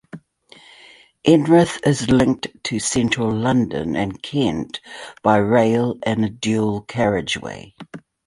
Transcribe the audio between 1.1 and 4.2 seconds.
Erith is linked to central London and